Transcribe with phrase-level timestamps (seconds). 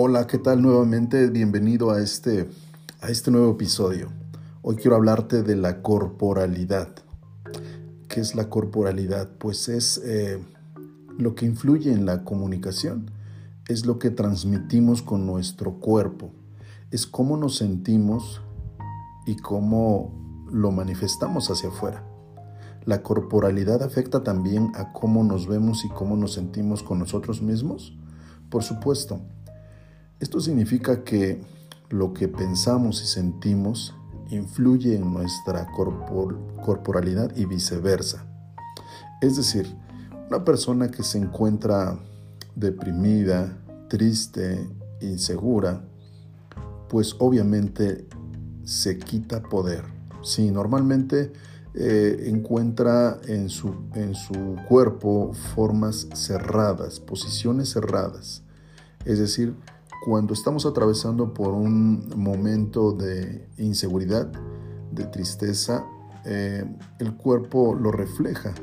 [0.00, 1.28] Hola, ¿qué tal nuevamente?
[1.28, 2.48] Bienvenido a este,
[3.00, 4.12] a este nuevo episodio.
[4.62, 6.88] Hoy quiero hablarte de la corporalidad.
[8.06, 9.28] ¿Qué es la corporalidad?
[9.38, 10.38] Pues es eh,
[11.18, 13.10] lo que influye en la comunicación,
[13.66, 16.30] es lo que transmitimos con nuestro cuerpo,
[16.92, 18.40] es cómo nos sentimos
[19.26, 22.04] y cómo lo manifestamos hacia afuera.
[22.84, 27.98] La corporalidad afecta también a cómo nos vemos y cómo nos sentimos con nosotros mismos.
[28.48, 29.20] Por supuesto,
[30.20, 31.40] esto significa que
[31.90, 33.94] lo que pensamos y sentimos
[34.30, 35.66] influye en nuestra
[36.64, 38.26] corporalidad y viceversa.
[39.20, 39.74] Es decir,
[40.28, 41.98] una persona que se encuentra
[42.54, 43.56] deprimida,
[43.88, 44.68] triste,
[45.00, 45.82] insegura,
[46.88, 48.06] pues obviamente
[48.64, 49.84] se quita poder.
[50.22, 51.32] Sí, normalmente
[51.74, 58.42] eh, encuentra en su, en su cuerpo formas cerradas, posiciones cerradas.
[59.04, 59.54] Es decir,
[60.04, 64.30] cuando estamos atravesando por un momento de inseguridad,
[64.92, 65.84] de tristeza,
[66.24, 66.64] eh,
[66.98, 68.54] el cuerpo lo refleja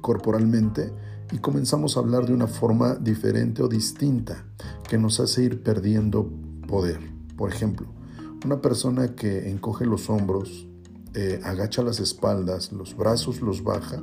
[0.00, 0.92] corporalmente
[1.32, 4.44] y comenzamos a hablar de una forma diferente o distinta
[4.88, 6.30] que nos hace ir perdiendo
[6.68, 7.00] poder.
[7.36, 7.86] Por ejemplo,
[8.44, 10.68] una persona que encoge los hombros,
[11.14, 14.02] eh, agacha las espaldas, los brazos los baja,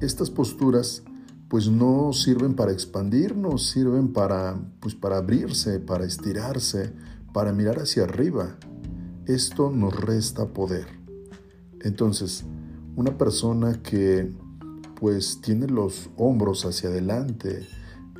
[0.00, 1.02] estas posturas
[1.48, 6.92] pues no sirven para expandirnos, sirven para, pues para abrirse, para estirarse,
[7.32, 8.56] para mirar hacia arriba.
[9.26, 10.86] Esto nos resta poder.
[11.80, 12.44] Entonces,
[12.96, 14.32] una persona que
[15.00, 17.66] pues tiene los hombros hacia adelante,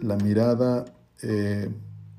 [0.00, 0.84] la mirada
[1.22, 1.70] eh,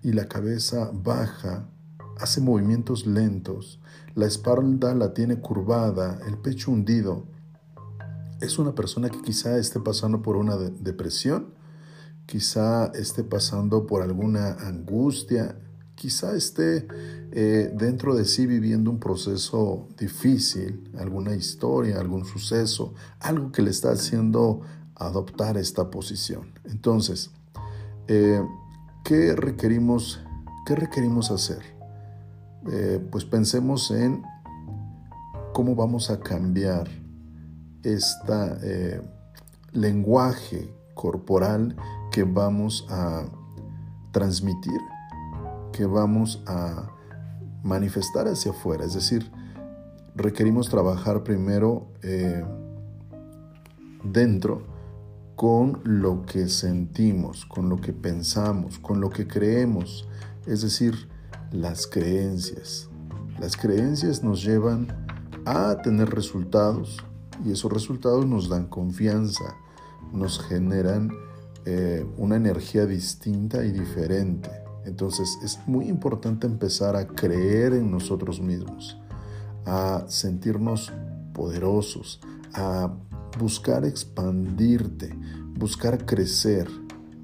[0.01, 1.69] y la cabeza baja,
[2.17, 3.79] hace movimientos lentos,
[4.15, 7.25] la espalda la tiene curvada, el pecho hundido,
[8.41, 11.53] es una persona que quizá esté pasando por una depresión,
[12.25, 15.57] quizá esté pasando por alguna angustia,
[15.95, 16.87] quizá esté
[17.31, 23.71] eh, dentro de sí viviendo un proceso difícil, alguna historia, algún suceso, algo que le
[23.71, 24.61] está haciendo
[24.95, 26.53] adoptar esta posición.
[26.65, 27.31] Entonces,
[28.07, 28.41] eh,
[29.03, 30.21] ¿qué, requerimos,
[30.65, 31.61] ¿qué requerimos hacer?
[32.71, 34.23] Eh, pues pensemos en
[35.53, 37.04] cómo vamos a cambiar
[37.85, 39.01] este
[39.71, 41.75] lenguaje corporal
[42.11, 43.25] que vamos a
[44.11, 44.79] transmitir,
[45.71, 46.89] que vamos a
[47.63, 48.85] manifestar hacia afuera.
[48.85, 49.29] Es decir,
[50.15, 52.43] requerimos trabajar primero eh,
[54.03, 54.63] dentro
[55.35, 60.07] con lo que sentimos, con lo que pensamos, con lo que creemos,
[60.47, 61.09] es decir,
[61.51, 62.89] las creencias.
[63.39, 64.87] Las creencias nos llevan
[65.45, 67.03] a tener resultados,
[67.43, 69.55] y esos resultados nos dan confianza,
[70.13, 71.11] nos generan
[71.65, 74.49] eh, una energía distinta y diferente.
[74.85, 78.97] Entonces es muy importante empezar a creer en nosotros mismos,
[79.65, 80.93] a sentirnos
[81.33, 82.19] poderosos,
[82.53, 82.93] a
[83.39, 85.17] buscar expandirte,
[85.57, 86.67] buscar crecer,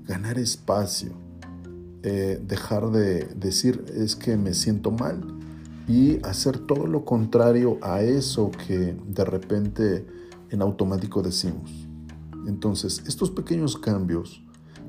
[0.06, 1.14] ganar espacio,
[2.04, 5.40] eh, dejar de decir es que me siento mal,
[5.88, 10.06] y hacer todo lo contrario a eso que de repente
[10.50, 11.72] en automático decimos.
[12.48, 14.44] Entonces, estos pequeños cambios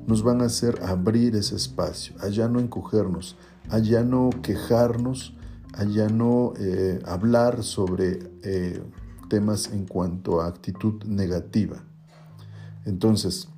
[0.06, 3.36] nos van a hacer abrir ese espacio, allá no encogernos,
[3.68, 5.34] allá no quejarnos,
[5.74, 8.82] allá no eh, hablar sobre eh,
[9.28, 11.84] temas en cuanto a actitud negativa.
[12.84, 13.48] Entonces,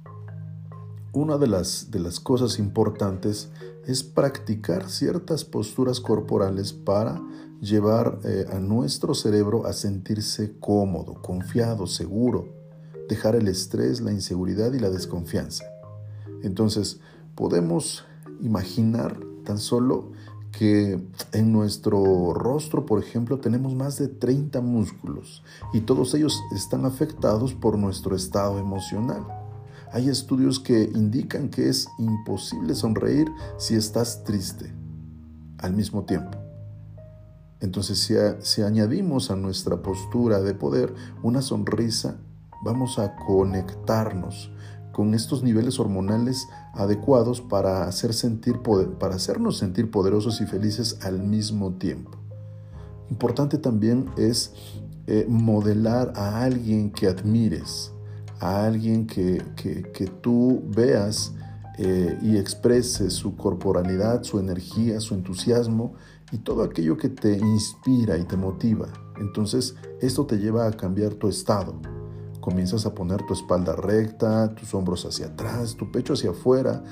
[1.15, 3.49] una de las, de las cosas importantes
[3.87, 7.23] es practicar ciertas posturas corporales para
[7.61, 12.49] llevar eh, a nuestro cerebro a sentirse cómodo, confiado, seguro,
[13.09, 15.65] dejar el estrés, la inseguridad y la desconfianza.
[16.43, 17.01] Entonces,
[17.35, 18.05] podemos
[18.43, 20.13] imaginar tan solo
[20.51, 21.01] que
[21.33, 27.55] en nuestro rostro, por ejemplo, tenemos más de 30 músculos y todos ellos están afectados
[27.55, 29.44] por nuestro estado emocional.
[29.95, 34.75] Hay estudios que indican que es imposible sonreír si estás triste
[35.59, 36.37] al mismo tiempo.
[37.61, 38.11] Entonces,
[38.41, 40.93] si, añadimos a nuestra postura de poder
[41.23, 42.17] una sonrisa,
[42.65, 44.51] vamos a conectarnos
[44.91, 48.63] con estos niveles hormonales adecuados para, hacer sentir
[48.99, 52.19] para hacernos sentir poderosos y felices al mismo tiempo.
[53.11, 54.55] Importante también es
[55.07, 57.94] eh, modelar a alguien que admires,
[58.41, 59.43] a alguien que,
[60.23, 61.33] tú veas
[61.79, 65.95] eh, y expreses su corporalidad, su energía, su entusiasmo
[66.33, 68.89] y todo aquello que te inspira y te motiva.
[69.19, 71.75] Entonces esto te lleva a cambiar tu estado.
[72.41, 76.83] Comienzas a poner tu espalda recta, tus hombros hacia atrás, tu pecho hacia afuera,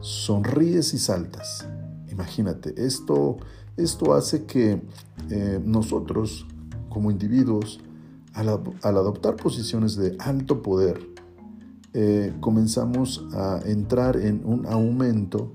[0.00, 1.66] sonríes y saltas.
[2.10, 3.38] Imagínate, esto,
[3.76, 4.82] esto hace que
[5.30, 6.46] eh, nosotros,
[6.88, 7.80] como individuos,
[8.34, 11.00] al, adoptar posiciones de alto poder,
[11.92, 15.52] eh, comenzamos a entrar en un aumento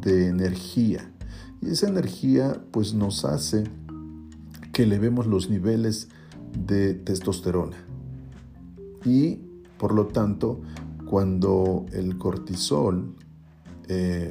[0.00, 1.12] de energía.
[1.60, 3.64] Y esa energía pues nos hace
[4.72, 6.08] que elevemos los niveles
[6.66, 7.76] de testosterona.
[9.04, 9.40] Y
[9.78, 10.60] por lo tanto,
[11.06, 13.14] cuando el cortisol
[13.88, 14.30] eh,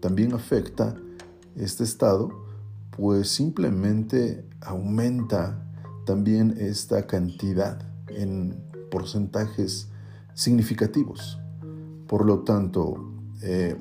[0.00, 0.94] también afecta
[1.56, 2.30] este estado,
[2.90, 5.69] pues simplemente aumenta
[6.10, 7.78] también esta cantidad
[8.08, 8.60] en
[8.90, 9.86] porcentajes
[10.34, 11.38] significativos.
[12.08, 13.12] Por lo tanto,
[13.42, 13.76] eh,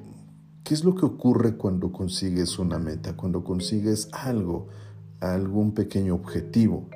[0.64, 4.68] ¿qué es lo que ocurre cuando consigues una meta, cuando consigues algo,
[5.20, 6.88] algún pequeño objetivo?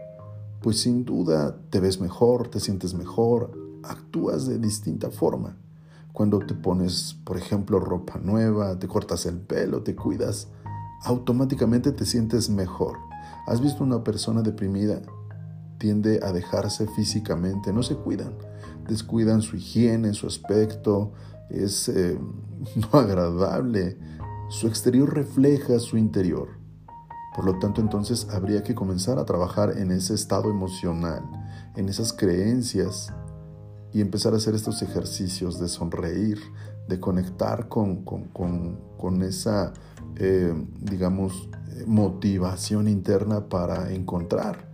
[0.61, 5.57] Pues sin duda te ves mejor, te sientes mejor, actúas de distinta forma.
[6.11, 10.49] Cuando te pones, por ejemplo, ropa nueva, te cortas el pelo, te cuidas,
[11.01, 12.99] automáticamente te sientes mejor.
[13.47, 15.01] ¿Has visto una persona deprimida?
[15.83, 18.37] Tiende a dejarse físicamente, no se cuidan,
[18.87, 21.11] descuidan su higiene, su aspecto,
[21.49, 22.17] es eh,
[22.77, 23.97] no agradable,
[24.47, 26.47] su exterior refleja su interior.
[27.35, 31.21] Por lo tanto, entonces habría que comenzar a trabajar en ese estado emocional,
[31.75, 33.11] en esas creencias
[33.91, 36.39] y empezar a hacer estos ejercicios de sonreír,
[36.87, 38.05] de conectar con,
[39.21, 39.73] esa,
[40.15, 41.49] eh, digamos,
[41.85, 44.71] motivación interna para encontrar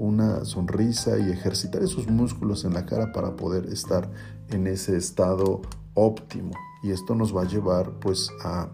[0.00, 4.10] una sonrisa y ejercitar esos músculos en la cara para poder estar
[4.48, 5.60] en ese estado
[5.92, 6.52] óptimo.
[6.82, 8.70] Y esto nos va a llevar pues a,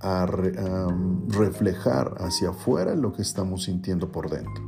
[0.00, 0.26] a,
[1.28, 4.64] reflejar hacia afuera lo que estamos sintiendo por dentro.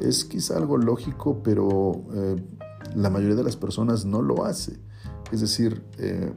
[0.00, 2.44] Es quizá algo lógico, pero eh,
[2.96, 4.80] la mayoría de las personas no lo hace.
[5.30, 6.32] Es decir, eh,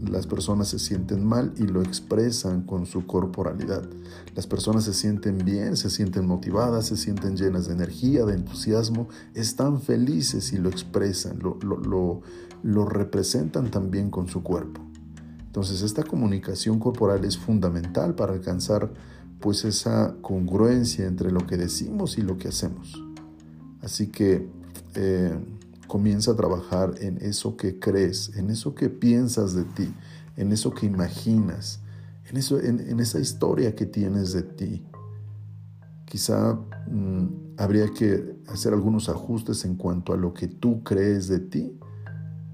[0.00, 3.88] las personas se sienten mal y lo expresan con su corporalidad.
[4.34, 9.08] Las personas se sienten bien, se sienten motivadas, se sienten llenas de energía, de entusiasmo,
[9.34, 12.22] están felices y lo expresan, lo,
[12.62, 14.80] lo representan también con su cuerpo.
[15.56, 18.92] Entonces esta comunicación corporal es fundamental para alcanzar
[19.40, 23.02] pues esa congruencia entre lo que decimos y lo que hacemos.
[23.80, 24.48] Así que
[24.94, 25.38] eh,
[25.86, 29.94] Comienza a trabajar en eso que crees, en eso que piensas de ti,
[30.36, 31.80] en eso que imaginas,
[32.28, 34.84] en, eso, en, esa historia que tienes de ti.
[36.06, 36.58] Quizá
[36.90, 41.78] mm, habría que hacer algunos ajustes en cuanto a lo que tú crees de ti,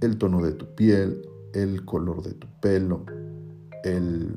[0.01, 1.23] el tono de tu piel,
[1.55, 3.07] el color de tu pelo,
[3.85, 4.37] el,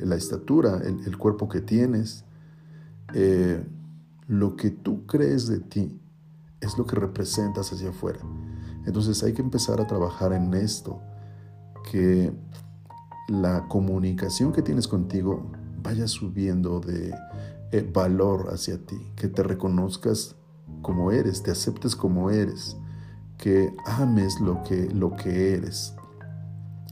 [0.00, 2.24] la estatura, el, cuerpo que tienes,
[3.12, 3.62] eh,
[4.26, 6.00] lo que tú crees de ti
[6.64, 8.20] es lo que representas hacia afuera.
[8.86, 11.00] Entonces hay que empezar a trabajar en esto,
[11.90, 12.32] que
[13.28, 15.50] la comunicación que tienes contigo
[15.82, 17.14] vaya subiendo de
[17.72, 20.36] eh, valor hacia ti, que te reconozcas
[20.82, 22.76] como eres, te aceptes como eres,
[23.38, 25.94] que ames lo que, lo que eres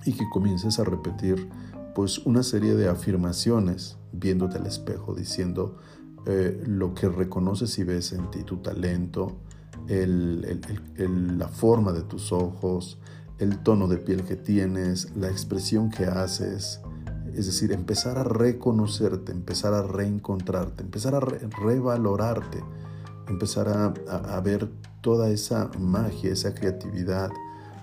[0.04, 1.48] y que comiences a repetir
[1.94, 5.78] pues una serie de afirmaciones viéndote al espejo, diciendo
[6.26, 9.36] eh, lo que reconoces y ves en ti, tu talento,
[9.88, 12.98] la forma de tus ojos,
[13.38, 16.80] el tono de piel que tienes, la expresión que haces.
[17.34, 22.62] Es decir, empezar a reconocerte, empezar a reencontrarte, empezar a revalorarte,
[23.28, 24.70] empezar a, ver
[25.00, 27.30] toda esa magia, esa creatividad,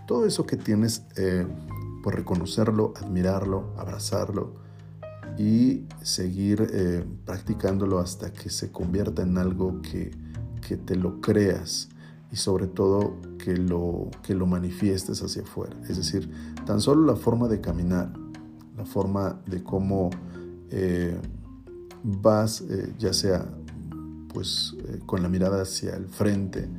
[0.07, 1.47] todo eso que tienes, eh,
[2.03, 4.53] por reconocerlo, admirarlo, abrazarlo
[5.37, 10.11] y seguir eh, practicándolo hasta que se convierta en algo que,
[10.61, 11.89] que te lo creas
[12.31, 15.75] y sobre todo que lo, que lo manifiestes hacia afuera.
[15.87, 16.29] Es decir,
[16.65, 18.13] tan solo la forma de caminar,
[18.77, 20.09] la forma de cómo
[20.69, 21.17] eh,
[22.03, 23.45] vas, eh, ya sea
[24.31, 26.69] pues eh, con la mirada hacia el frente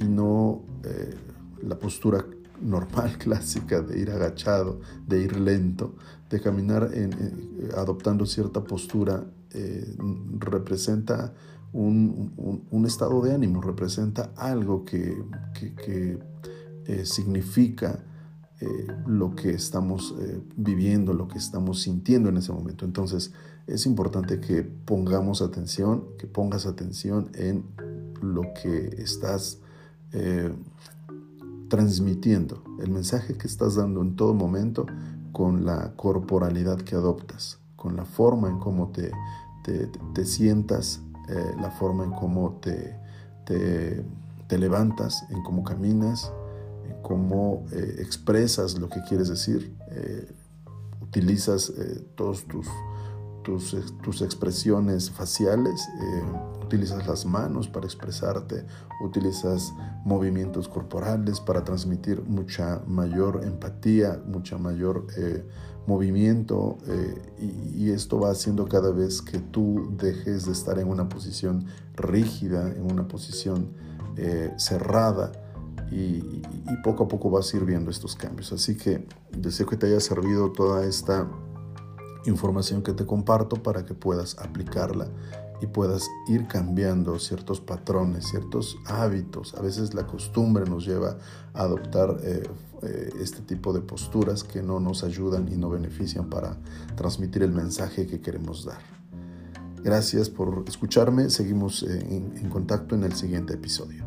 [0.00, 0.62] y no
[1.62, 2.24] la postura
[2.60, 5.96] normal, clásica de ir agachado, de ir lento,
[6.30, 6.90] de caminar
[7.76, 9.24] adoptando cierta postura,
[10.38, 11.32] representa
[11.76, 15.22] un, estado de ánimo, representa algo que,
[16.86, 18.04] eh, significa
[18.60, 22.84] eh, lo que estamos eh, viviendo, lo que estamos sintiendo en ese momento.
[22.84, 23.32] Entonces
[23.66, 27.64] es importante que pongamos atención, que pongas atención en
[28.22, 29.60] lo que estás
[31.68, 34.86] transmitiendo, el mensaje que estás dando en todo momento
[35.32, 39.10] con la corporalidad que adoptas, con la forma en cómo te,
[40.14, 42.96] te sientas eh, la forma en cómo te,
[43.44, 46.32] te, levantas, en cómo caminas,
[46.88, 50.32] en cómo eh, expresas lo que quieres decir, eh,
[51.00, 51.72] utilizas
[52.14, 52.66] todos tus,
[53.46, 55.88] tus, expresiones faciales,
[56.64, 58.66] utilizas las manos para expresarte,
[59.04, 59.72] utilizas
[60.04, 65.06] movimientos corporales para transmitir mucha mayor empatía, mucha mayor
[65.86, 71.08] movimiento eh, y, esto va haciendo cada vez que tú dejes de estar en una
[71.08, 73.68] posición rígida, en una posición
[74.16, 75.32] eh, cerrada
[75.90, 78.52] y, y, poco a poco vas a ir viendo estos cambios.
[78.52, 81.28] Así que deseo que te haya servido toda esta
[82.26, 85.08] información que te comparto para que puedas aplicarla
[85.60, 89.54] y puedas ir cambiando ciertos patrones, ciertos hábitos.
[89.54, 91.18] A veces la costumbre nos lleva
[91.54, 92.42] a adoptar eh,
[92.82, 96.58] eh, este tipo de posturas que no nos ayudan y no benefician para
[96.96, 98.80] transmitir el mensaje que queremos dar.
[99.82, 101.30] Gracias por escucharme.
[101.30, 104.05] Seguimos eh, en contacto en el siguiente episodio.